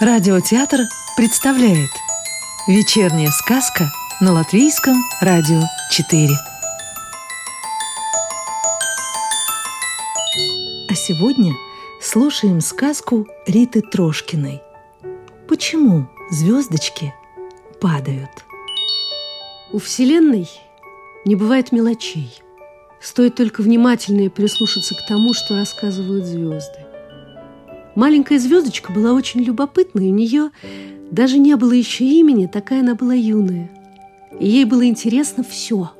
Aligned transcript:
Радиотеатр 0.00 0.82
представляет 1.16 1.90
Вечерняя 2.68 3.30
сказка 3.30 3.90
на 4.20 4.32
Латвийском 4.32 4.94
радио 5.20 5.60
4 5.90 6.28
А 10.88 10.94
сегодня 10.94 11.52
слушаем 12.00 12.60
сказку 12.60 13.26
Риты 13.44 13.80
Трошкиной 13.80 14.62
Почему 15.48 16.06
звездочки 16.30 17.12
падают? 17.80 18.44
У 19.72 19.80
Вселенной 19.80 20.48
не 21.24 21.34
бывает 21.34 21.72
мелочей. 21.72 22.40
Стоит 23.00 23.34
только 23.34 23.62
внимательнее 23.62 24.30
прислушаться 24.30 24.94
к 24.94 25.08
тому, 25.08 25.34
что 25.34 25.56
рассказывают 25.56 26.24
звезды. 26.24 26.87
Маленькая 27.98 28.38
звездочка 28.38 28.92
была 28.92 29.12
очень 29.12 29.40
любопытной, 29.40 30.06
у 30.06 30.14
нее 30.14 30.50
даже 31.10 31.36
не 31.36 31.56
было 31.56 31.72
еще 31.72 32.04
имени, 32.04 32.46
такая 32.46 32.78
она 32.78 32.94
была 32.94 33.12
юная. 33.12 33.68
И 34.38 34.46
ей 34.48 34.66
было 34.66 34.86
интересно 34.86 35.42
все. 35.42 35.90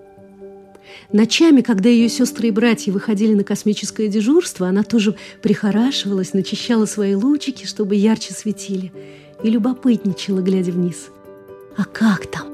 Ночами, 1.12 1.60
когда 1.60 1.88
ее 1.88 2.08
сестры 2.08 2.48
и 2.48 2.50
братья 2.52 2.92
выходили 2.92 3.34
на 3.34 3.42
космическое 3.42 4.06
дежурство, 4.06 4.68
она 4.68 4.84
тоже 4.84 5.16
прихорашивалась, 5.42 6.34
начищала 6.34 6.86
свои 6.86 7.16
лучики, 7.16 7.66
чтобы 7.66 7.96
ярче 7.96 8.32
светили, 8.32 8.92
и 9.42 9.50
любопытничала, 9.50 10.40
глядя 10.40 10.70
вниз. 10.70 11.08
А 11.76 11.82
как 11.82 12.30
там, 12.30 12.46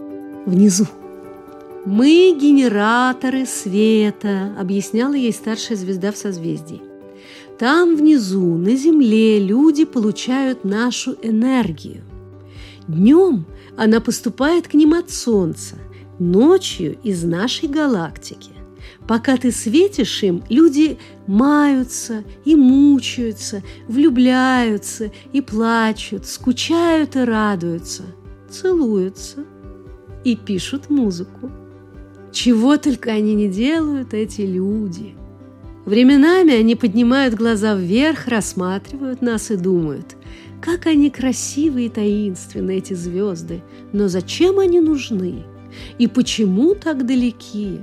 внизу? 0.47 0.87
«Мы 1.84 2.34
генераторы 2.41 3.45
света»,— 3.45 4.55
объясняла 4.59 5.12
ей 5.12 5.34
старшая 5.34 5.77
звезда 5.77 6.12
в 6.12 6.17
созвездии. 6.17 6.94
Там 7.59 7.95
внизу, 7.97 8.57
на 8.57 8.75
Земле, 8.75 9.39
люди 9.39 9.84
получают 9.84 10.65
нашу 10.65 11.17
энергию. 11.23 12.03
Днем 12.89 13.47
она 13.77 14.01
поступает 14.01 14.67
к 14.67 14.75
ним 14.75 14.92
от 14.92 15.11
Солнца, 15.11 15.77
ночью 16.19 16.97
из 17.05 17.23
нашей 17.23 17.69
галактики. 17.69 18.51
Пока 19.06 19.37
ты 19.37 19.53
светишь 19.53 20.23
им, 20.23 20.43
люди 20.48 20.98
маются 21.27 22.25
и 22.45 22.56
мучаются, 22.56 23.62
влюбляются 23.87 25.12
и 25.33 25.41
плачут, 25.41 26.27
скучают 26.27 27.15
и 27.15 27.21
радуются, 27.21 28.03
целуются 28.50 29.45
и 30.25 30.34
пишут 30.37 30.91
музыку. 30.91 31.50
Чего 32.33 32.77
только 32.78 33.11
они 33.11 33.34
не 33.34 33.48
делают, 33.48 34.12
эти 34.12 34.41
люди– 34.41 35.15
Временами 35.85 36.55
они 36.55 36.77
поднимают 36.77 37.35
глаза 37.35 37.75
вверх, 37.75 38.29
рассматривают 38.29 39.21
нас 39.21 39.51
и 39.51 39.57
думают, 39.57 40.17
как 40.61 40.87
они 40.87 41.11
красивые 41.11 41.87
и 41.87 41.91
таинственные, 41.91 42.79
эти 42.79 42.95
звезды, 42.95 43.63
но 43.93 44.09
зачем 44.09 44.59
они 44.59 44.81
нужны? 44.81 45.45
И 45.99 46.07
почему 46.07 46.75
так 46.75 47.05
далеки? 47.05 47.81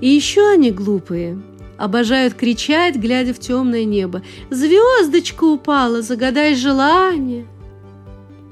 И 0.00 0.08
еще 0.08 0.48
они 0.48 0.70
глупые, 0.70 1.42
обожают 1.76 2.34
кричать, 2.34 2.96
глядя 2.96 3.34
в 3.34 3.38
темное 3.38 3.84
небо. 3.84 4.22
«Звездочка 4.50 5.44
упала, 5.44 6.02
загадай 6.02 6.54
желание!» 6.54 7.46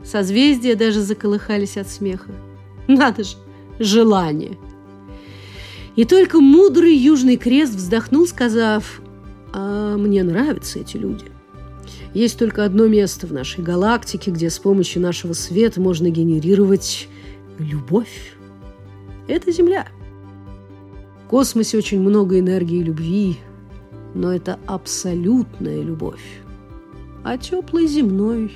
Созвездия 0.05 0.75
даже 0.75 1.01
заколыхались 1.01 1.77
от 1.77 1.89
смеха. 1.89 2.33
Надо 2.89 3.23
же, 3.25 3.37
желание! 3.79 4.59
И 5.97 6.05
только 6.05 6.41
мудрый 6.41 6.95
Южный 6.95 7.37
Крест 7.37 7.75
вздохнул, 7.75 8.27
сказав, 8.27 9.03
«А 9.53 9.97
мне 9.97 10.23
нравятся 10.23 10.79
эти 10.79 10.97
люди. 10.97 11.27
Есть 12.15 12.39
только 12.39 12.65
одно 12.65 12.87
место 12.87 13.27
в 13.27 13.33
нашей 13.33 13.63
галактике, 13.63 14.31
где 14.31 14.51
с 14.51 14.59
помощью 14.59 15.03
нашего 15.03 15.33
света 15.33 15.81
можно 15.81 16.09
генерировать 16.09 17.09
любовь. 17.59 18.35
Это 19.29 19.51
Земля. 19.53 19.87
В 21.25 21.29
космосе 21.29 21.79
очень 21.79 22.01
много 22.01 22.39
энергии 22.39 22.79
и 22.79 22.83
любви, 22.83 23.39
но 24.15 24.33
это 24.33 24.59
абсолютная 24.67 25.81
любовь. 25.81 26.41
А 27.25 27.39
теплой 27.39 27.87
земной 27.87 28.53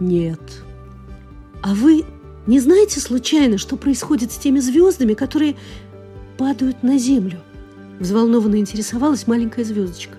нет. 0.00 0.40
А 1.62 1.74
вы 1.74 2.04
не 2.46 2.60
знаете 2.60 3.00
случайно, 3.00 3.58
что 3.58 3.76
происходит 3.76 4.32
с 4.32 4.38
теми 4.38 4.60
звездами, 4.60 5.14
которые 5.14 5.56
падают 6.36 6.82
на 6.82 6.98
землю. 6.98 7.40
Взволнованно 8.00 8.56
интересовалась 8.56 9.26
маленькая 9.26 9.64
звездочка. 9.64 10.16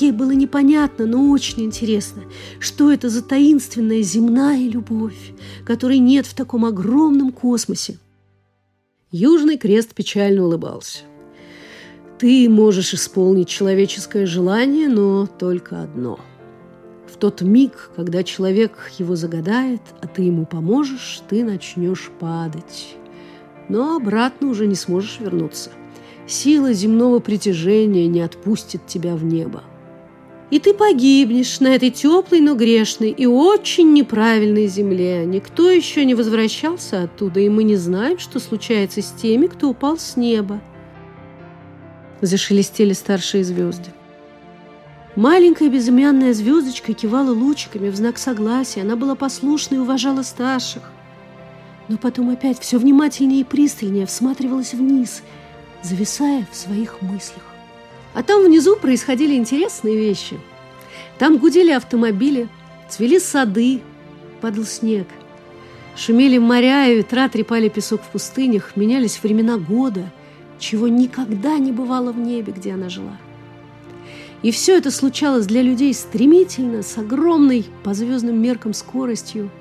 Ей 0.00 0.10
было 0.10 0.32
непонятно, 0.32 1.06
но 1.06 1.30
очень 1.30 1.64
интересно, 1.64 2.22
что 2.58 2.90
это 2.90 3.08
за 3.08 3.22
таинственная 3.22 4.02
земная 4.02 4.68
любовь, 4.68 5.32
которой 5.64 5.98
нет 5.98 6.26
в 6.26 6.34
таком 6.34 6.64
огромном 6.64 7.30
космосе. 7.30 7.98
Южный 9.12 9.58
крест 9.58 9.94
печально 9.94 10.44
улыбался. 10.44 11.00
Ты 12.18 12.48
можешь 12.48 12.94
исполнить 12.94 13.48
человеческое 13.48 14.26
желание, 14.26 14.88
но 14.88 15.26
только 15.26 15.82
одно. 15.82 16.18
В 17.06 17.16
тот 17.16 17.42
миг, 17.42 17.90
когда 17.94 18.24
человек 18.24 18.90
его 18.98 19.14
загадает, 19.14 19.82
а 20.00 20.08
ты 20.08 20.22
ему 20.22 20.46
поможешь, 20.46 21.22
ты 21.28 21.44
начнешь 21.44 22.10
падать 22.18 22.96
но 23.68 23.96
обратно 23.96 24.48
уже 24.48 24.66
не 24.66 24.74
сможешь 24.74 25.18
вернуться. 25.20 25.70
Сила 26.26 26.72
земного 26.72 27.20
притяжения 27.20 28.06
не 28.06 28.20
отпустит 28.20 28.86
тебя 28.86 29.14
в 29.14 29.24
небо. 29.24 29.62
И 30.50 30.58
ты 30.60 30.72
погибнешь 30.72 31.60
на 31.60 31.74
этой 31.74 31.90
теплой, 31.90 32.40
но 32.40 32.54
грешной 32.54 33.10
и 33.10 33.26
очень 33.26 33.92
неправильной 33.92 34.66
земле. 34.68 35.24
Никто 35.26 35.70
еще 35.70 36.04
не 36.04 36.14
возвращался 36.14 37.02
оттуда, 37.02 37.40
и 37.40 37.48
мы 37.48 37.64
не 37.64 37.76
знаем, 37.76 38.18
что 38.18 38.38
случается 38.38 39.02
с 39.02 39.10
теми, 39.12 39.46
кто 39.46 39.70
упал 39.70 39.98
с 39.98 40.16
неба. 40.16 40.60
Зашелестели 42.20 42.92
старшие 42.92 43.42
звезды. 43.44 43.90
Маленькая 45.16 45.68
безымянная 45.68 46.32
звездочка 46.32 46.92
кивала 46.92 47.32
лучиками 47.32 47.88
в 47.88 47.96
знак 47.96 48.18
согласия. 48.18 48.82
Она 48.82 48.96
была 48.96 49.14
послушна 49.14 49.76
и 49.76 49.78
уважала 49.78 50.22
старших 50.22 50.93
но 51.88 51.98
потом 51.98 52.30
опять 52.30 52.58
все 52.58 52.78
внимательнее 52.78 53.42
и 53.42 53.44
пристальнее 53.44 54.06
всматривалась 54.06 54.74
вниз, 54.74 55.22
зависая 55.82 56.46
в 56.50 56.56
своих 56.56 57.02
мыслях. 57.02 57.42
А 58.14 58.22
там 58.22 58.42
внизу 58.44 58.76
происходили 58.76 59.34
интересные 59.34 59.96
вещи. 59.96 60.38
Там 61.18 61.38
гудели 61.38 61.70
автомобили, 61.70 62.48
цвели 62.88 63.18
сады, 63.18 63.82
падал 64.40 64.64
снег. 64.64 65.08
Шумели 65.96 66.38
моря 66.38 66.88
и 66.88 66.96
ветра, 66.96 67.28
трепали 67.28 67.68
песок 67.68 68.02
в 68.02 68.08
пустынях, 68.08 68.76
менялись 68.76 69.20
времена 69.22 69.58
года, 69.58 70.10
чего 70.58 70.88
никогда 70.88 71.58
не 71.58 71.72
бывало 71.72 72.12
в 72.12 72.18
небе, 72.18 72.52
где 72.52 72.72
она 72.72 72.88
жила. 72.88 73.16
И 74.42 74.50
все 74.50 74.76
это 74.76 74.90
случалось 74.90 75.46
для 75.46 75.62
людей 75.62 75.94
стремительно, 75.94 76.82
с 76.82 76.98
огромной 76.98 77.66
по 77.82 77.94
звездным 77.94 78.40
меркам 78.40 78.72
скоростью– 78.72 79.50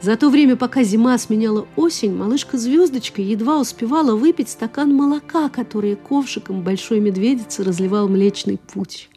за 0.00 0.16
то 0.16 0.30
время, 0.30 0.56
пока 0.56 0.84
зима 0.84 1.18
сменяла 1.18 1.66
осень, 1.76 2.14
малышка-звездочка 2.14 3.20
едва 3.20 3.58
успевала 3.58 4.14
выпить 4.14 4.48
стакан 4.48 4.94
молока, 4.94 5.48
который 5.48 5.96
ковшиком 5.96 6.62
большой 6.62 7.00
медведицы 7.00 7.64
разливал 7.64 8.08
Млечный 8.08 8.58
Путь. 8.58 9.08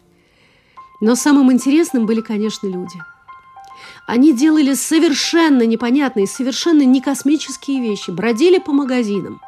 Но 1.00 1.16
самым 1.16 1.52
интересным 1.52 2.06
были, 2.08 2.22
конечно, 2.22 2.68
люди. 2.68 3.00
Они 4.08 4.34
делали 4.34 4.74
совершенно 4.74 5.64
непонятные, 5.66 6.26
совершенно 6.26 6.82
не 6.82 7.00
космические 7.00 7.80
вещи, 7.80 8.10
бродили 8.10 8.58
по 8.58 8.72
магазинам, 8.72 9.40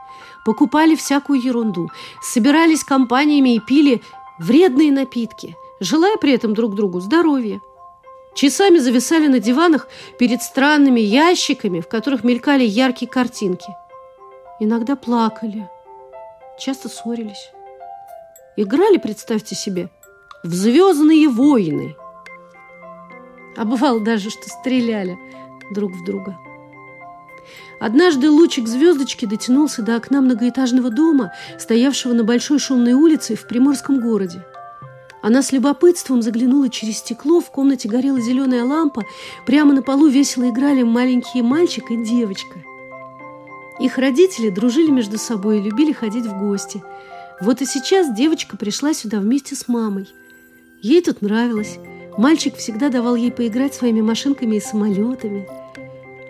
покупали 0.45 0.95
всякую 0.95 1.41
ерунду, 1.41 1.89
собирались 2.21 2.83
компаниями 2.83 3.55
и 3.55 3.59
пили 3.59 4.03
вредные 4.39 4.91
напитки, 4.91 5.55
желая 5.79 6.17
при 6.17 6.33
этом 6.33 6.53
друг 6.53 6.75
другу 6.75 6.99
здоровья– 6.99 7.59
Часами 8.35 8.79
зависали 8.79 9.27
на 9.27 9.39
диванах 9.39 9.87
перед 10.17 10.41
странными 10.41 10.99
ящиками, 10.99 11.81
в 11.81 11.87
которых 11.87 12.23
мелькали 12.23 12.63
яркие 12.63 13.09
картинки. 13.09 13.67
Иногда 14.59 14.95
плакали, 14.95 15.69
часто 16.59 16.89
ссорились. 16.89 17.51
Играли, 18.55 18.97
представьте 18.97 19.55
себе, 19.55 19.89
в 20.43 20.53
«Звездные 20.53 21.27
войны». 21.29 21.95
А 23.55 23.65
бывало 23.65 23.99
даже, 23.99 24.29
что 24.29 24.49
стреляли 24.49 25.17
друг 25.71 25.91
в 25.91 26.03
друга. 26.03 26.37
Однажды 27.79 28.29
лучик 28.29 28.67
звездочки 28.67 29.25
дотянулся 29.25 29.81
до 29.81 29.95
окна 29.95 30.21
многоэтажного 30.21 30.89
дома, 30.89 31.33
стоявшего 31.59 32.13
на 32.13 32.23
большой 32.23 32.57
шумной 32.57 32.93
улице 32.93 33.35
в 33.35 33.47
приморском 33.47 33.99
городе. 33.99 34.45
Она 35.23 35.41
с 35.41 35.53
любопытством 35.53 36.21
заглянула 36.21 36.69
через 36.69 36.97
стекло, 36.97 37.39
в 37.39 37.49
комнате 37.49 37.87
горела 37.87 38.19
зеленая 38.19 38.65
лампа, 38.65 39.05
прямо 39.45 39.73
на 39.73 39.81
полу 39.81 40.09
весело 40.09 40.49
играли 40.49 40.83
маленький 40.83 41.41
мальчик 41.41 41.91
и 41.91 42.03
девочка. 42.03 42.59
Их 43.79 43.97
родители 43.97 44.49
дружили 44.49 44.91
между 44.91 45.17
собой 45.17 45.59
и 45.59 45.61
любили 45.61 45.93
ходить 45.93 46.25
в 46.25 46.37
гости. 46.37 46.83
Вот 47.39 47.61
и 47.61 47.65
сейчас 47.65 48.13
девочка 48.13 48.57
пришла 48.57 48.93
сюда 48.93 49.21
вместе 49.21 49.55
с 49.55 49.69
мамой. 49.69 50.09
Ей 50.81 51.01
тут 51.01 51.21
нравилось. 51.21 51.79
Мальчик 52.17 52.57
всегда 52.57 52.89
давал 52.89 53.15
ей 53.15 53.31
поиграть 53.31 53.73
своими 53.73 54.01
машинками 54.01 54.57
и 54.57 54.59
самолетами. 54.59 55.47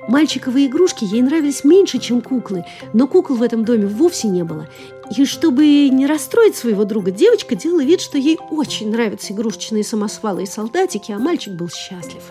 Мальчиковые 0.07 0.67
игрушки 0.67 1.05
ей 1.05 1.21
нравились 1.21 1.63
меньше, 1.63 1.99
чем 1.99 2.21
куклы, 2.21 2.65
но 2.93 3.07
кукол 3.07 3.37
в 3.37 3.43
этом 3.43 3.63
доме 3.63 3.87
вовсе 3.87 4.27
не 4.27 4.43
было. 4.43 4.67
И 5.15 5.25
чтобы 5.25 5.89
не 5.89 6.05
расстроить 6.07 6.55
своего 6.55 6.83
друга, 6.83 7.11
девочка 7.11 7.55
делала 7.55 7.83
вид, 7.83 8.01
что 8.01 8.17
ей 8.17 8.37
очень 8.49 8.91
нравятся 8.91 9.33
игрушечные 9.33 9.83
самосвалы 9.83 10.43
и 10.43 10.47
солдатики, 10.47 11.11
а 11.11 11.19
мальчик 11.19 11.53
был 11.53 11.69
счастлив. 11.69 12.23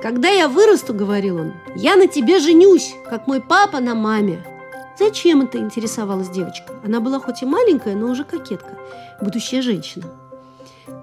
«Когда 0.00 0.28
я 0.28 0.48
вырасту,— 0.48 0.92
говорил 0.94 1.38
он,— 1.38 1.52
я 1.74 1.96
на 1.96 2.06
тебе 2.06 2.38
женюсь, 2.38 2.94
как 3.08 3.26
мой 3.26 3.40
папа 3.40 3.80
на 3.80 3.94
маме». 3.94 4.44
Зачем 4.98 5.42
это 5.42 5.58
интересовалась 5.58 6.30
девочка? 6.30 6.72
Она 6.84 7.00
была 7.00 7.20
хоть 7.20 7.42
и 7.42 7.46
маленькая, 7.46 7.94
но 7.94 8.10
уже 8.10 8.24
кокетка, 8.24 8.78
будущая 9.20 9.60
женщина. 9.60 10.06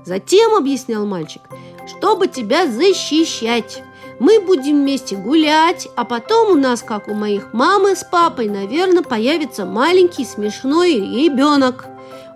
Затем, 0.05 0.55
объяснял 0.55 1.05
мальчик, 1.05 1.41
чтобы 1.85 2.27
тебя 2.27 2.67
защищать. 2.67 3.83
Мы 4.23 4.39
будем 4.39 4.77
вместе 4.77 5.17
гулять, 5.17 5.89
а 5.97 6.05
потом 6.05 6.51
у 6.51 6.55
нас, 6.55 6.81
как 6.81 7.09
у 7.09 7.13
моих 7.13 7.51
мамы 7.51 7.93
с 7.93 8.05
папой, 8.05 8.47
наверное, 8.47 9.03
появится 9.03 9.65
маленький 9.65 10.23
смешной 10.23 10.93
ребенок. 10.93 11.87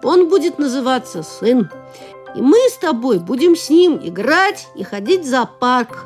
Он 0.04 0.28
будет 0.28 0.60
называться 0.60 1.24
сын. 1.24 1.72
И 2.36 2.42
мы 2.42 2.58
с 2.70 2.78
тобой 2.78 3.20
будем 3.20 3.56
с 3.56 3.70
ним 3.70 4.02
играть 4.04 4.68
и 4.76 4.84
ходить 4.84 5.22
в 5.22 5.30
зоопарк. 5.30 6.04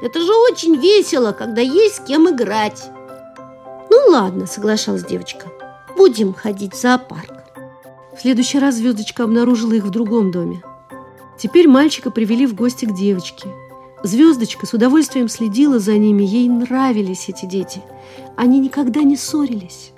Это 0.00 0.22
же 0.22 0.32
очень 0.50 0.76
весело, 0.76 1.32
когда 1.32 1.60
есть 1.60 1.96
с 1.96 2.00
кем 2.00 2.30
играть. 2.30 2.88
Ну 3.90 3.98
ладно, 4.08 4.46
соглашалась 4.46 5.04
девочка. 5.04 5.52
Будем 5.98 6.32
ходить 6.32 6.72
в 6.72 6.80
зоопарк. 6.80 7.44
В 8.16 8.22
следующий 8.22 8.58
раз 8.58 8.76
звездочка 8.76 9.24
обнаружила 9.24 9.74
их 9.74 9.84
в 9.84 9.90
другом 9.90 10.30
доме. 10.30 10.62
Теперь 11.36 11.68
мальчика 11.68 12.10
привели 12.10 12.46
в 12.46 12.54
гости 12.54 12.86
к 12.86 12.94
девочке. 12.94 13.50
Звездочка 14.04 14.66
с 14.66 14.74
удовольствием 14.74 15.30
следила 15.30 15.78
за 15.78 15.96
ними, 15.96 16.22
ей 16.24 16.46
нравились 16.46 17.30
эти 17.30 17.46
дети. 17.46 17.80
Они 18.36 18.58
никогда 18.58 19.02
не 19.02 19.16
ссорились. 19.16 19.92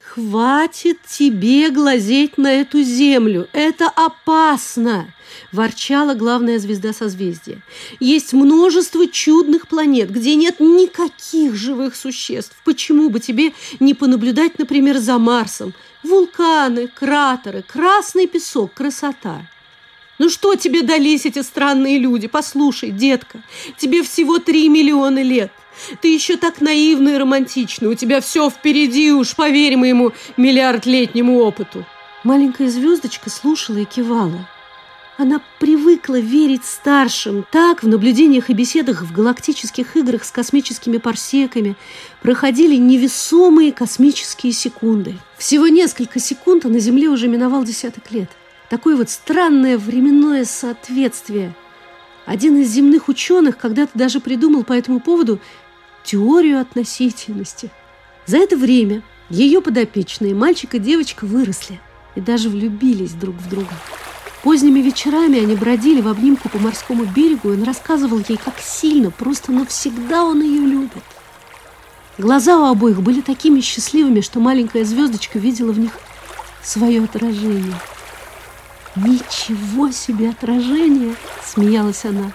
«Хватит 0.00 0.96
тебе 1.06 1.68
глазеть 1.70 2.38
на 2.38 2.50
эту 2.50 2.82
землю! 2.82 3.46
Это 3.52 3.88
опасно!»– 3.88 5.14
ворчала 5.52 6.14
главная 6.14 6.58
звезда 6.58 6.94
созвездия. 6.94 7.62
«Есть 8.00 8.32
множество 8.32 9.06
чудных 9.06 9.68
планет, 9.68 10.10
где 10.10 10.34
нет 10.34 10.58
никаких 10.58 11.56
живых 11.56 11.94
существ. 11.94 12.56
Почему 12.64 13.10
бы 13.10 13.20
тебе 13.20 13.52
не 13.80 13.92
понаблюдать, 13.92 14.58
например, 14.58 14.96
за 14.96 15.18
Марсом? 15.18 15.74
Вулканы, 16.02 16.88
кратеры, 16.88 17.62
красный 17.62 18.26
песок, 18.26 18.72
красота!» 18.72 19.46
Ну 20.18 20.30
что 20.30 20.54
тебе 20.54 20.82
дались 20.82 21.26
эти 21.26 21.42
странные 21.42 21.98
люди? 21.98 22.26
Послушай, 22.26 22.90
детка, 22.90 23.42
тебе 23.76 24.02
всего 24.02 24.38
три 24.38 24.68
миллиона 24.68 25.22
лет. 25.22 25.52
Ты 26.00 26.08
еще 26.08 26.36
так 26.36 26.62
наивна 26.62 27.10
и 27.10 27.18
романтична. 27.18 27.90
У 27.90 27.94
тебя 27.94 28.22
все 28.22 28.48
впереди, 28.48 29.12
уж 29.12 29.36
поверь 29.36 29.76
моему 29.76 30.12
миллиардлетнему 30.38 31.38
опыту. 31.38 31.84
Маленькая 32.24 32.70
звездочка 32.70 33.28
слушала 33.28 33.78
и 33.78 33.84
кивала. 33.84 34.48
Она 35.18 35.40
привыкла 35.60 36.18
верить 36.18 36.64
старшим. 36.64 37.44
Так, 37.50 37.82
в 37.82 37.88
наблюдениях 37.88 38.48
и 38.48 38.54
беседах 38.54 39.02
в 39.02 39.12
галактических 39.12 39.96
играх 39.96 40.24
с 40.24 40.30
космическими 40.30 40.96
парсеками 40.96 41.76
проходили 42.22 42.76
невесомые 42.76 43.72
космические 43.72 44.52
секунды. 44.52 45.14
Всего 45.36 45.68
несколько 45.68 46.20
секунд, 46.20 46.64
а 46.64 46.68
на 46.68 46.78
Земле 46.78 47.08
уже 47.08 47.28
миновал 47.28 47.64
десяток 47.64 48.10
лет– 48.10 48.30
Такое 48.68 48.96
вот 48.96 49.10
странное 49.10 49.78
временное 49.78 50.44
соответствие. 50.44 51.54
Один 52.24 52.60
из 52.60 52.70
земных 52.70 53.08
ученых 53.08 53.58
когда-то 53.58 53.92
даже 53.94 54.18
придумал 54.18 54.64
по 54.64 54.72
этому 54.72 54.98
поводу 54.98 55.38
теорию 56.02 56.60
относительности. 56.60 57.70
За 58.26 58.38
это 58.38 58.56
время 58.56 59.02
ее 59.30 59.60
подопечные, 59.60 60.34
мальчик 60.34 60.74
и 60.74 60.78
девочка, 60.80 61.26
выросли 61.26 61.80
и 62.16 62.20
даже 62.20 62.48
влюбились 62.48 63.12
друг 63.12 63.36
в 63.36 63.48
друга. 63.48 63.72
Поздними 64.42 64.80
вечерами 64.80 65.38
они 65.38 65.54
бродили 65.54 66.00
в 66.00 66.08
обнимку 66.08 66.48
по 66.48 66.58
морскому 66.58 67.04
берегу, 67.04 67.50
и 67.52 67.56
он 67.56 67.62
рассказывал 67.62 68.20
ей, 68.28 68.36
как 68.36 68.58
сильно, 68.58 69.12
просто 69.12 69.52
навсегда 69.52 70.24
он 70.24 70.42
ее 70.42 70.62
любит. 70.62 71.02
Глаза 72.18 72.58
у 72.58 72.64
обоих 72.64 73.02
были 73.02 73.20
такими 73.20 73.60
счастливыми, 73.60 74.22
что 74.22 74.40
маленькая 74.40 74.84
звездочка 74.84 75.38
видела 75.38 75.70
в 75.70 75.78
них 75.78 75.92
свое 76.62 77.04
отражение– 77.04 77.74
«Ничего 78.96 79.90
себе 79.90 80.30
отражение!»– 80.30 81.14
смеялась 81.44 82.06
она. 82.06 82.32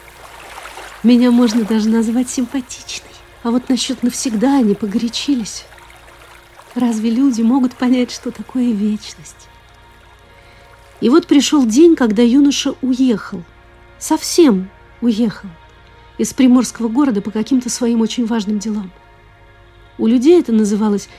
«Меня 1.02 1.32
можно 1.32 1.64
даже 1.64 1.90
назвать 1.90 2.30
симпатичной. 2.30 3.10
А 3.42 3.50
вот 3.50 3.68
насчет 3.70 4.04
навсегда 4.04 4.58
они 4.58 4.76
погорячились. 4.76 5.66
Разве 6.76 7.10
люди 7.10 7.42
могут 7.42 7.74
понять, 7.74 8.12
что 8.12 8.30
такое 8.30 8.74
вечность?» 8.74 9.48
И 11.02 11.10
вот 11.10 11.26
пришел 11.26 11.66
день, 11.66 11.96
когда 11.96 12.22
юноша 12.22 12.76
уехал. 12.84 13.44
Совсем 13.98 14.70
уехал 15.02 15.50
из 16.20 16.32
приморского 16.32 16.90
города 16.90 17.24
по 17.24 17.32
каким-то 17.32 17.72
своим 17.72 18.02
очень 18.02 18.28
важным 18.28 18.60
делам. 18.60 18.92
У 19.98 20.06
людей 20.06 20.40
это 20.40 20.52
называлось 20.52 21.10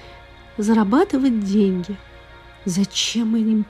«зарабатывать 0.56 1.40
деньги». 1.44 1.96
Зачем 2.64 3.34
им 3.34 3.66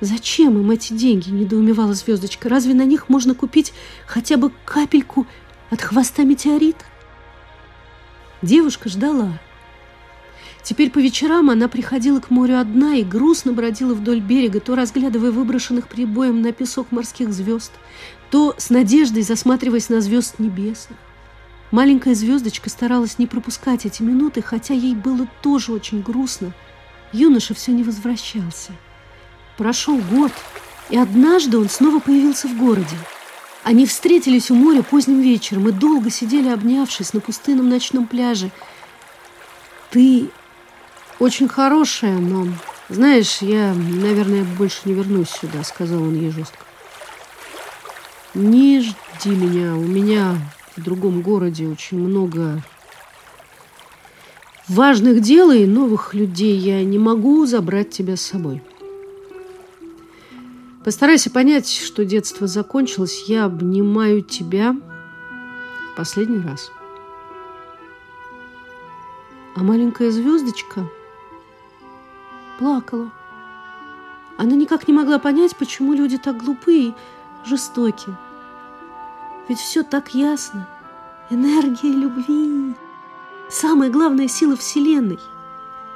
Зачем 0.00 0.58
им 0.58 0.70
эти 0.70 0.94
деньги, 0.94 1.30
недоумевала 1.30 1.92
звездочка. 1.92 2.48
Разве 2.48 2.72
на 2.72 2.84
них 2.84 3.08
можно 3.08 3.34
купить 3.34 3.72
хотя 4.06 4.36
бы 4.38 4.50
капельку 4.64 5.26
от 5.70 5.82
хвоста 5.82 6.22
метеорита? 6.22 6.84
Девушка 8.40 8.88
ждала. 8.88 9.38
Теперь 10.62 10.90
по 10.90 10.98
вечерам 10.98 11.50
она 11.50 11.68
приходила 11.68 12.20
к 12.20 12.30
морю 12.30 12.58
одна 12.58 12.94
и 12.94 13.04
грустно 13.04 13.52
бродила 13.52 13.94
вдоль 13.94 14.20
берега, 14.20 14.60
то 14.60 14.74
разглядывая 14.74 15.30
выброшенных 15.30 15.88
прибоем 15.88 16.40
на 16.42 16.52
песок 16.52 16.92
морских 16.92 17.32
звезд, 17.32 17.72
то 18.30 18.54
с 18.56 18.70
надеждой 18.70 19.22
засматриваясь 19.22 19.88
на 19.88 20.00
звезд 20.00 20.38
небесных. 20.38 20.98
Маленькая 21.70 22.14
звездочка 22.14 22.68
старалась 22.68 23.18
не 23.18 23.26
пропускать 23.26 23.86
эти 23.86 24.02
минуты, 24.02 24.42
хотя 24.42 24.74
ей 24.74 24.94
было 24.94 25.28
тоже 25.42 25.72
очень 25.72 26.02
грустно. 26.02 26.52
Юноша 27.12 27.54
все 27.54 27.72
не 27.72 27.82
возвращался. 27.82 28.72
Прошел 29.60 29.98
год, 29.98 30.32
и 30.88 30.96
однажды 30.96 31.58
он 31.58 31.68
снова 31.68 31.98
появился 31.98 32.48
в 32.48 32.56
городе. 32.56 32.96
Они 33.62 33.84
встретились 33.84 34.50
у 34.50 34.54
моря 34.54 34.82
поздним 34.82 35.20
вечером 35.20 35.68
и 35.68 35.70
долго 35.70 36.08
сидели, 36.08 36.48
обнявшись 36.48 37.12
на 37.12 37.20
пустынном 37.20 37.68
ночном 37.68 38.06
пляже. 38.06 38.50
«Ты 39.90 40.30
очень 41.18 41.46
хорошая, 41.46 42.16
но, 42.16 42.46
знаешь, 42.88 43.42
я, 43.42 43.74
наверное, 43.74 44.44
больше 44.44 44.80
не 44.86 44.94
вернусь 44.94 45.28
сюда»,— 45.28 45.62
сказал 45.64 46.04
он 46.04 46.14
ей 46.14 46.30
жестко. 46.30 46.64
«Не 48.32 48.80
жди 48.80 49.28
меня, 49.28 49.76
у 49.76 49.84
меня 49.84 50.38
в 50.74 50.82
другом 50.82 51.20
городе 51.20 51.68
очень 51.68 51.98
много 51.98 52.62
важных 54.68 55.20
дел 55.20 55.50
и 55.50 55.66
новых 55.66 56.14
людей. 56.14 56.56
Я 56.56 56.82
не 56.82 56.98
могу 56.98 57.44
забрать 57.44 57.90
тебя 57.90 58.16
с 58.16 58.22
собой». 58.22 58.62
Постарайся 60.90 61.30
понять, 61.30 61.70
что 61.70 62.04
детство 62.04 62.48
закончилось. 62.48 63.26
Я 63.28 63.44
обнимаю 63.44 64.22
тебя 64.22 64.74
последний 65.96 66.40
раз. 66.40 66.72
А 69.54 69.62
маленькая 69.62 70.10
звездочка 70.10 70.90
плакала. 72.58 73.12
Она 74.36 74.56
никак 74.56 74.88
не 74.88 74.92
могла 74.92 75.20
понять, 75.20 75.54
почему 75.54 75.92
люди 75.92 76.18
так 76.18 76.38
глупые 76.38 76.88
и 76.88 76.94
жестоки. 77.46 78.08
Ведь 79.48 79.60
все 79.60 79.84
так 79.84 80.12
ясно. 80.12 80.68
Энергия 81.30 81.92
любви. 81.92 82.74
Самая 83.48 83.90
главная 83.90 84.26
сила 84.26 84.56
Вселенной. 84.56 85.20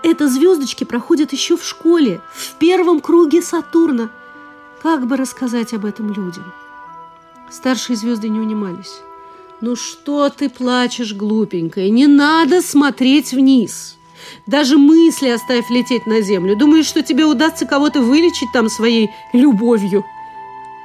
Это 0.05 0.29
звездочки 0.29 0.85
проходят 0.85 1.33
еще 1.33 1.57
в 1.57 1.65
школе, 1.65 2.21
в 2.33 2.55
первом 2.59 3.01
круге 3.01 3.43
Сатурна– 3.43 4.11
как 4.85 5.07
бы 5.07 5.17
рассказать 5.17 5.73
об 5.73 5.87
этом 5.87 6.13
людям? 6.13 6.45
Старшие 7.51 7.97
звезды 7.97 8.29
не 8.29 8.39
унимались. 8.39 9.01
«Ну 9.63 9.77
что 9.77 10.29
ты 10.29 10.51
плачешь, 10.51 11.15
глупенькая? 11.15 11.89
Не 11.89 12.07
надо 12.07 12.61
смотреть 12.61 13.33
вниз!» 13.33 13.97
Даже 14.47 14.77
мысли 14.77 15.29
оставь 15.29 15.71
лететь 15.71 16.07
на 16.07 16.21
землю. 16.21 16.55
Думаешь, 16.55 16.85
что 16.85 17.03
тебе 17.03 17.25
удастся 17.25 17.65
кого-то 17.65 18.03
вылечить 18.03 18.53
там 18.53 18.69
своей 18.69 19.09
любовью, 19.33 20.05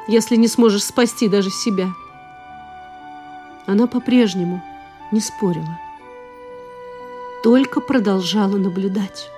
если 0.08 0.38
не 0.38 0.48
сможешь 0.48 0.84
спасти 0.84 1.28
даже 1.28 1.50
себя. 1.50 1.90
Она 3.66 3.86
по-прежнему 3.86 4.64
не 5.12 5.20
спорила, 5.20 5.78
только 7.44 7.82
продолжала 7.82 8.56
наблюдать. 8.56 9.30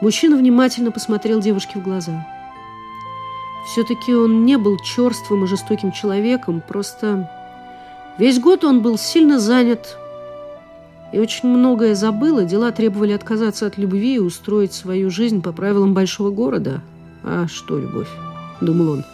Мужчина 0.00 0.36
внимательно 0.36 0.92
посмотрел 0.92 1.40
девушке 1.40 1.80
в 1.80 1.82
глаза– 1.82 2.24
Все-таки 3.66 4.14
он 4.14 4.44
не 4.44 4.58
был 4.58 4.78
черствым 4.78 5.44
и 5.44 5.46
жестоким 5.46 5.92
человеком, 5.92 6.62
просто 6.66 7.30
весь 8.18 8.38
год 8.38 8.64
он 8.64 8.82
был 8.82 8.98
сильно 8.98 9.38
занят 9.38 9.96
и 11.14 11.18
очень 11.20 11.48
многое 11.48 11.94
забыл, 11.94 12.40
и 12.40 12.44
дела 12.44 12.72
требовали 12.72 13.12
отказаться 13.12 13.66
от 13.66 13.78
любви 13.78 14.16
и 14.16 14.18
устроить 14.18 14.72
свою 14.72 15.10
жизнь 15.10 15.42
по 15.42 15.52
правилам 15.52 15.94
большого 15.94 16.30
города. 16.30 16.80
А 17.22 17.46
что 17.46 17.78
любовь? 17.78 18.08
Думал 18.60 18.90
он. 18.90 19.04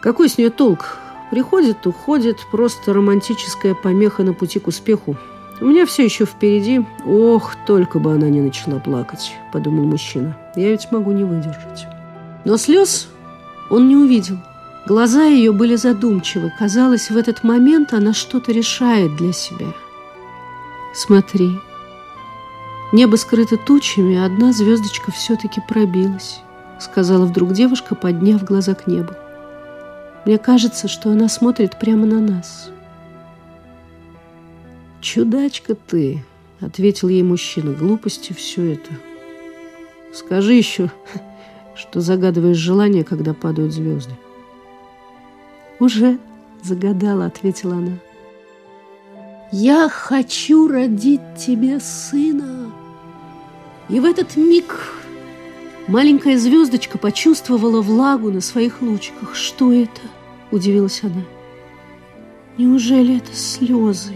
Какой 0.00 0.28
с 0.28 0.36
нее 0.36 0.50
толк? 0.50 0.98
Приходит, 1.30 1.86
уходит, 1.86 2.38
просто 2.50 2.92
романтическая 2.92 3.74
помеха 3.74 4.24
на 4.24 4.34
пути 4.34 4.58
к 4.58 4.66
успеху. 4.66 5.16
У 5.60 5.66
меня 5.66 5.86
все 5.86 6.04
еще 6.04 6.26
впереди. 6.26 6.84
Ох, 7.06 7.54
только 7.66 8.00
бы 8.00 8.12
она 8.12 8.28
не 8.28 8.40
начала 8.40 8.80
плакать, 8.80 9.32
подумал 9.52 9.84
мужчина. 9.84 10.36
Я 10.56 10.70
ведь 10.70 10.90
могу 10.90 11.12
не 11.12 11.22
выдержать. 11.22 11.86
Но 12.44 12.56
слез 12.56 13.08
он 13.70 13.88
не 13.88 13.96
увидел. 13.96 14.38
Глаза 14.86 15.24
ее 15.24 15.52
были 15.52 15.76
задумчивы. 15.76 16.52
Казалось, 16.58 17.10
в 17.10 17.16
этот 17.16 17.42
момент 17.42 17.94
она 17.94 18.12
что-то 18.12 18.52
решает 18.52 19.16
для 19.16 19.32
себя. 19.32 19.66
Смотри. 20.94 21.58
Небо 22.92 23.16
скрыто 23.16 23.56
тучами, 23.56 24.16
а 24.16 24.26
одна 24.26 24.52
звездочка 24.52 25.10
все-таки 25.10 25.60
пробилась, 25.66 26.40
сказала 26.78 27.24
вдруг 27.24 27.52
девушка, 27.52 27.94
подняв 27.94 28.44
глаза 28.44 28.74
к 28.74 28.86
небу. 28.86 29.14
Мне 30.24 30.38
кажется, 30.38 30.86
что 30.86 31.10
она 31.10 31.28
смотрит 31.28 31.78
прямо 31.78 32.06
на 32.06 32.20
нас. 32.20 32.70
«Чудачка 35.00 35.74
ты!»— 35.74 36.24
ответил 36.60 37.08
ей 37.08 37.22
мужчина. 37.22 37.72
«Глупости 37.72 38.32
все 38.32 38.74
это. 38.74 38.90
Скажи 40.14 40.54
еще, 40.54 40.90
что 41.76 42.00
загадываешь 42.00 42.56
желание, 42.56 43.04
когда 43.04 43.34
падают 43.34 43.72
звезды». 43.72 44.12
«Уже 45.80 46.18
загадала»,— 46.62 47.24
ответила 47.26 47.76
она. 47.76 47.98
«Я 49.52 49.88
хочу 49.88 50.68
родить 50.68 51.20
тебе 51.38 51.80
сына». 51.80 52.70
И 53.88 54.00
в 54.00 54.04
этот 54.04 54.36
миг 54.36 54.74
маленькая 55.88 56.38
звездочка 56.38 56.96
почувствовала 56.98 57.82
влагу 57.82 58.30
на 58.30 58.40
своих 58.40 58.80
лучиках. 58.80 59.34
«Что 59.34 59.72
это?»– 59.72 60.00
удивилась 60.50 61.02
она. 61.02 61.22
«Неужели 62.56 63.18
это 63.18 63.34
слезы?» 63.34 64.14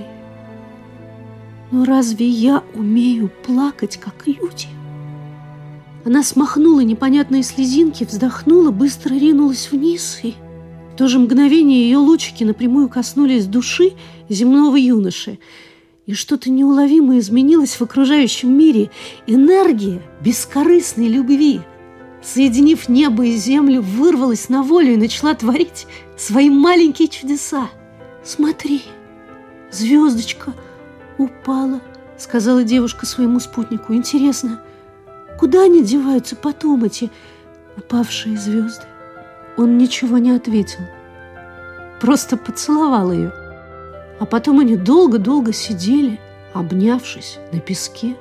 Но 1.71 1.85
разве 1.85 2.27
я 2.27 2.63
умею 2.75 3.31
плакать, 3.45 3.99
как 3.99 4.27
люди? 4.27 4.69
Она 6.09 6.23
смахнула 6.23 6.81
непонятные 6.81 7.43
слезинки, 7.43 8.05
вздохнула, 8.05 8.71
быстро 8.71 9.15
ринулась 9.15 9.71
вниз, 9.71 10.21
и 10.23 10.37
в 10.95 10.97
то 10.97 11.07
же 11.07 11.19
мгновение 11.19 11.83
ее 11.83 11.99
лучики 11.99 12.45
напрямую 12.45 12.89
коснулись 12.89 13.45
души 13.45 13.93
земного 14.31 14.77
юноши. 14.77 15.39
И 16.07 16.15
что-то 16.15 16.49
неуловимо 16.49 17.19
изменилось 17.19 17.75
в 17.75 17.83
окружающем 17.83 18.57
мире. 18.57 18.91
Энергия 19.27 20.01
бескорыстной 20.23 21.09
любви, 21.09 21.61
соединив 22.23 22.89
небо 22.89 23.27
и 23.27 23.37
землю, 23.37 23.83
вырвалась 23.83 24.49
на 24.49 24.63
волю 24.63 24.95
и 24.95 24.97
начала 24.97 25.35
творить 25.35 25.87
свои 26.17 26.49
маленькие 26.49 27.09
чудеса. 27.09 27.69
«Смотри, 28.25 28.81
звездочка!» 29.71 30.55
упала»,— 31.19 31.83
сказала 32.17 32.65
девушка 32.65 33.05
своему 33.05 33.41
спутнику. 33.41 33.93
«Интересно, 33.93 34.63
куда 35.39 35.65
они 35.65 35.83
деваются 35.83 36.37
потом, 36.37 36.85
эти 36.85 37.11
упавшие 37.77 38.37
звезды?» 38.37 38.85
Он 39.59 39.77
ничего 39.77 40.19
не 40.19 40.31
ответил, 40.31 40.81
просто 42.01 42.37
поцеловал 42.37 43.11
ее. 43.11 43.33
А 44.21 44.25
потом 44.25 44.61
они 44.61 44.77
долго-долго 44.77 45.53
сидели, 45.53 46.21
обнявшись 46.55 47.39
на 47.53 47.59
песке. 47.59 48.17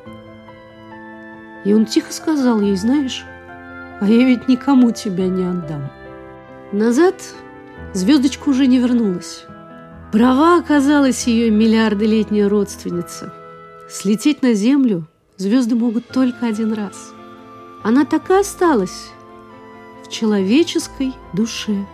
И 1.64 1.74
он 1.74 1.86
тихо 1.86 2.12
сказал 2.12 2.60
ей, 2.62 2.76
знаешь, 2.76 3.24
а 4.02 4.08
я 4.08 4.26
ведь 4.26 4.48
никому 4.48 4.92
тебя 4.92 5.28
не 5.28 5.46
отдам. 5.46 5.92
Назад 6.72 7.16
звездочка 7.94 8.50
уже 8.50 8.66
не 8.66 8.80
вернулась. 8.80 9.46
Права 10.12 10.58
оказалась 10.58 11.28
ее 11.28 11.52
миллиардолетняя 11.52 12.50
родственница. 12.50 13.32
Слететь 13.90 14.42
на 14.42 14.54
Землю 14.54 15.08
звезды 15.38 15.76
могут 15.76 16.08
только 16.08 16.48
один 16.48 16.74
раз. 16.74 17.14
Она 17.84 18.06
так 18.06 18.30
и 18.30 18.34
осталась 18.34 19.12
в 20.04 20.10
человеческой 20.10 21.14
душе. 21.34 21.86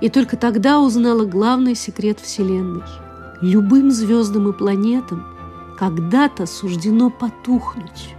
И 0.00 0.08
только 0.08 0.36
тогда 0.36 0.80
узнала 0.80 1.24
главный 1.24 1.74
секрет 1.74 2.20
Вселенной. 2.20 2.82
Любым 3.40 3.90
звездам 3.90 4.48
и 4.48 4.52
планетам 4.52 5.26
когда-то 5.78 6.46
суждено 6.46 7.10
потухнуть, 7.10 8.14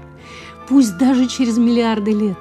пусть 0.67 0.97
даже 0.97 1.27
через 1.27 1.57
миллиарды 1.57 2.11
лет, 2.11 2.37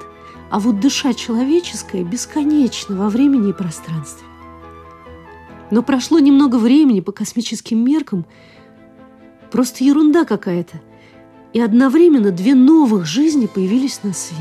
а 0.51 0.59
вот 0.59 0.81
душа 0.81 1.15
человеческая 1.15 2.03
бесконечна 2.03 2.97
во 2.97 3.09
времени 3.09 3.51
и 3.51 3.53
пространстве. 3.53 4.27
Но 5.71 5.83
прошло 5.83 6.19
немного 6.19 6.57
времени 6.57 7.01
по 7.01 7.13
космическим 7.13 7.85
меркам. 7.85 8.27
Просто 9.51 9.85
ерунда 9.85 10.25
какая-то. 10.25 10.81
И 11.53 11.61
одновременно 11.61 12.31
две 12.31 12.55
новых 12.55 13.05
жизни 13.05 13.47
появились 13.47 14.01
на 14.03 14.15
свет. 14.15 14.39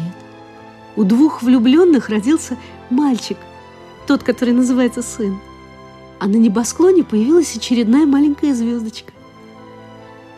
У 0.96 1.04
двух 1.04 1.42
влюбленных 1.42 2.10
родился 2.10 2.58
мальчик, 2.90 3.38
тот, 4.08 4.24
который 4.24 4.54
называется 4.54 5.02
сын. 5.02 5.38
А 6.20 6.28
на 6.28 6.36
небосклоне 6.36 7.04
появилась 7.04 7.56
очередная 7.56 8.06
маленькая 8.06 8.54
звездочка. 8.54 9.12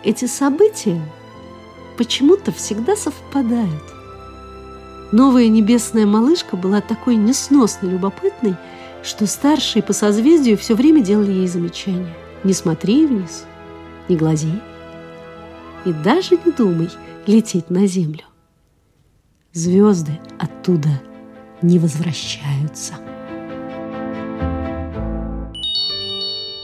Эти 0.03 0.25
события 0.25 1.01
почему-то 1.97 2.51
всегда 2.51 2.95
совпадают. 2.95 3.83
Новая 5.11 5.47
небесная 5.47 6.07
малышка 6.07 6.57
была 6.57 6.81
такой 6.81 7.15
несносно 7.15 7.87
любопытной, 7.87 8.55
что 9.03 9.27
старшие 9.27 9.83
по 9.83 9.93
созвездию 9.93 10.57
все 10.57 10.73
время 10.73 11.01
делали 11.01 11.31
ей 11.31 11.47
замечания. 11.47 12.15
Не 12.43 12.53
смотри 12.53 13.05
вниз, 13.05 13.45
не 14.09 14.15
глази 14.15 14.59
и 15.85 15.93
даже 15.93 16.37
не 16.43 16.51
думай 16.51 16.89
лететь 17.25 17.69
на 17.69 17.87
землю. 17.87 18.23
Звезды 19.53 20.19
оттуда 20.39 21.01
не 21.61 21.79
возвращаются. 21.79 22.93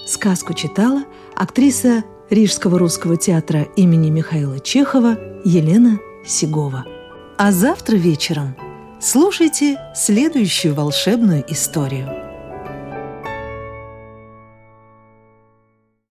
Сказку 0.07 0.53
читала 0.53 1.03
актриса 1.35 2.03
Рижского 2.29 2.79
русского 2.79 3.15
театра 3.17 3.63
имени 3.75 4.09
Михаила 4.09 4.59
Чехова 4.59 5.17
Елена 5.45 5.99
Сигова. 6.25 6.85
А 7.37 7.51
завтра 7.51 7.95
вечером 7.95 8.55
слушайте 8.99 9.77
следующую 9.95 10.73
волшебную 10.73 11.45
историю– 11.51 12.09